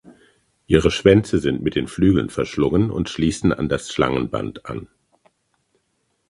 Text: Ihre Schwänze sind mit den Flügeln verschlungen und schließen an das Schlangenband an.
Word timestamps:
Ihre 0.65 0.89
Schwänze 0.89 1.37
sind 1.37 1.61
mit 1.61 1.75
den 1.75 1.87
Flügeln 1.87 2.31
verschlungen 2.31 2.89
und 2.89 3.07
schließen 3.07 3.53
an 3.53 3.69
das 3.69 3.93
Schlangenband 3.93 4.65
an. 4.65 4.87